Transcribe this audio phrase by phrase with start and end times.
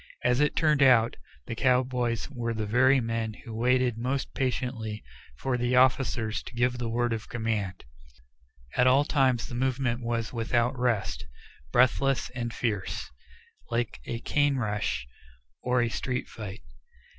[0.23, 1.15] As it turned out,
[1.45, 5.03] the cowboys were the very men who waited most patiently
[5.37, 7.83] for the officers to give the word of command.
[8.75, 11.27] At all times the movement was without rest,
[11.71, 13.11] breathless and fierce,
[13.69, 15.07] like a cane rush,
[15.61, 16.63] or a street fight.